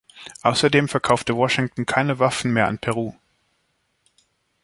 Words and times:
Außerdem 0.41 0.87
verkaufte 0.87 1.35
Washington 1.37 1.85
keine 1.85 2.17
Waffen 2.17 2.51
mehr 2.53 2.67
an 2.67 2.79
Peru. 2.79 3.13